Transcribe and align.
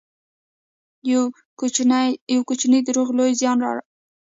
یو 2.29 2.41
کوچنی 2.47 2.79
دروغ 2.87 3.09
لوی 3.17 3.31
زیان 3.39 3.57
راولي. 3.63 3.83